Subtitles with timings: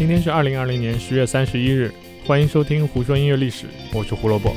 [0.00, 1.92] 今天是二零二零年十月三十一日，
[2.26, 4.56] 欢迎收听《胡说音乐历史》，我是胡萝卜。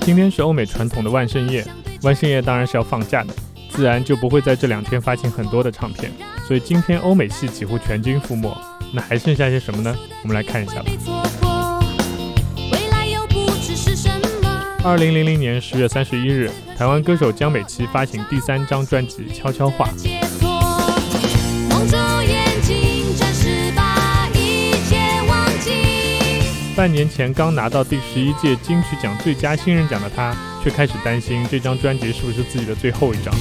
[0.00, 1.62] 今天是欧美传统的万圣夜，
[2.00, 3.34] 万圣夜当然是要放假的，
[3.68, 6.10] 自然就不会在这两天发行很多的唱片，
[6.46, 8.50] 所以今天欧美系几乎全军覆没。
[8.90, 9.94] 那还剩下些什么呢？
[10.22, 10.90] 我们来看一下吧。
[14.82, 19.86] 二零零零年十月三十一日，台湾歌手江美琪发行第三张专辑《悄悄话》。
[26.78, 30.32] 半年前刚拿到第十一届金曲奖最佳新人奖的他，
[30.62, 33.34] 却开始担心这张专辑是不是自己的最后一张。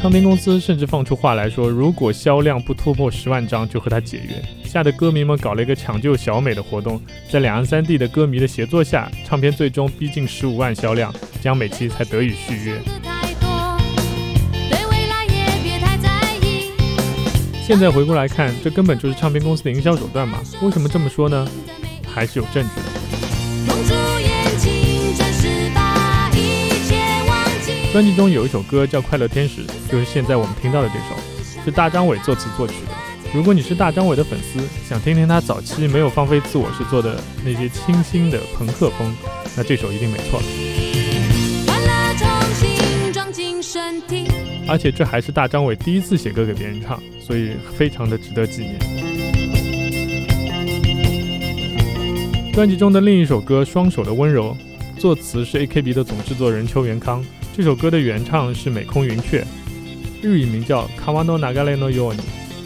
[0.00, 4.42] 唱片公司甚至放出话来说，如果销量不突破十万张，就和他解约。
[4.64, 6.98] 吓得歌迷们搞了一个抢救小美的活动，
[7.30, 12.80] 在两岸三地的歌迷的协作下，唱片最终逼近十五万销量，江美琪才得以续约。
[17.66, 20.38] 现在回过来看，这根本就是唱片公司的营销手段嘛？
[20.60, 21.48] 为什么这么说呢？
[22.06, 22.82] 还是有证据的。
[27.90, 31.16] 专辑中有一首歌叫《快乐天使》，就是现在我们听到的这首，
[31.64, 32.92] 是大张伟作词作曲的。
[33.32, 39.10] 如果你是大张伟的粉丝，想听听他早期没有放飞自我时做的那些清新的朋克风，
[39.56, 40.38] 那这首一定没错。
[44.66, 48.78] 而且这还是大张伟第一次写歌给别人唱，所以非常的值得纪念。
[52.52, 54.56] 专辑中的另一首歌《双手的温柔》，
[55.00, 57.24] 作词是 AKB 的总制作人邱元康。
[57.56, 59.44] 这首歌的原唱是美空云雀，
[60.22, 62.18] 日语名叫 Kawano Nagare no Yoni，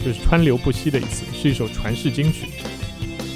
[0.03, 2.47] 就是川流不息的意思，是一首传世金曲。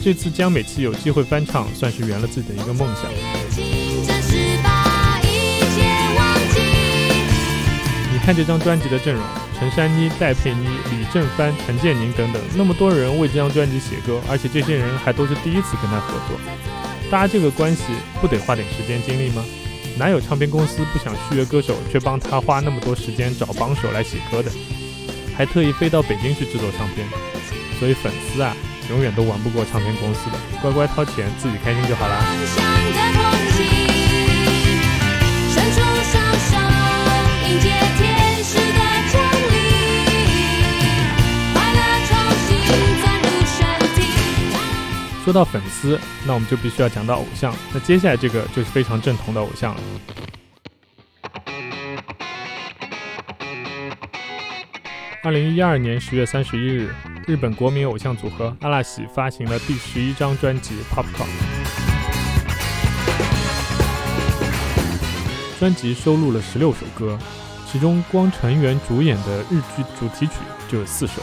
[0.02, 3.83] 这次江美琪有机会翻唱，算是圆了自己的一个梦想。
[8.24, 9.22] 看这张专辑的阵容，
[9.60, 16.40] 陈珊妮、戴佩妮、李正帆、陈建宁等等，那么多人为这张专辑写歌，而且这些人还都是第一次跟他合作，
[17.12, 17.84] 搭这个关系
[18.22, 19.44] 不得花点时间精力吗？
[19.98, 24.50] 哪有唱片公司不想续约歌手，却帮他花那么多时间找帮手来写歌的？
[25.36, 27.06] 还特意飞到北京去制作唱片。
[27.78, 28.56] 所以粉丝啊，
[28.90, 32.24] 永远都玩不过唱片公司的，乖乖掏钱，自己开心就好啦。
[45.24, 45.98] 说到粉丝，
[46.28, 47.56] 那我们就必须要讲到偶像。
[47.74, 49.82] 那接下来这个就是非常正统的偶像了。
[55.24, 56.94] 二零一二年十月三十一日，
[57.26, 61.06] 日本国民偶像组合阿拉喜发行了第十一张专辑《Popcorn》。
[65.58, 67.18] 专辑收录了十六首歌，
[67.72, 70.34] 其中光成员主演的日剧主题曲
[70.68, 71.22] 就有四首，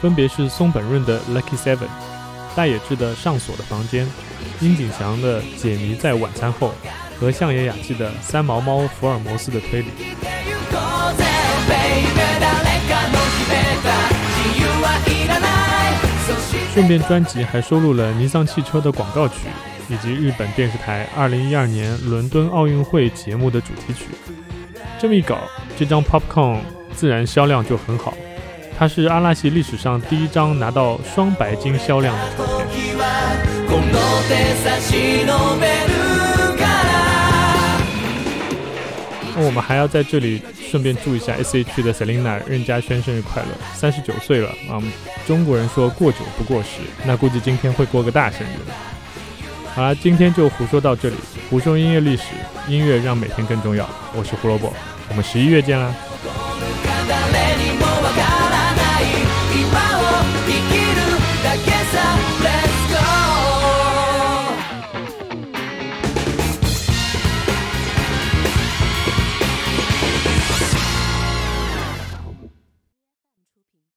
[0.00, 1.78] 分别是松本润的《Lucky Seven》。
[2.56, 4.06] 大野智的《上锁的房间》，
[4.60, 6.72] 樱井翔的《解谜在晚餐后》，
[7.20, 9.88] 和相野雅纪的《三毛猫福尔摩斯的推理》。
[16.72, 19.34] 顺便专辑还收录了尼桑汽车的广告曲，
[19.90, 24.06] 以及日本电视台2012年伦敦奥运会节目的主题曲。
[24.98, 25.38] 这么一搞，
[25.78, 26.60] 这张 Popcorn
[26.94, 28.14] 自然销量就很好。
[28.78, 32.66] 它是阿拉西历史上第一张拿到双白金销量的唱片。
[39.34, 41.82] 那我们还要在这里顺便祝一下 S.H.
[41.82, 44.80] 的 Selina 任嘉轩生日快乐，三十九岁了啊！
[45.26, 48.60] 中国人说过久不过时，那估计今天会过个大生日。
[49.74, 51.16] 好了，今天就胡说到这里。
[51.50, 52.24] 胡说音乐历史，
[52.68, 53.88] 音乐让每天更重要。
[54.14, 54.72] 我是胡萝卜，
[55.08, 55.94] 我们十一月见啦！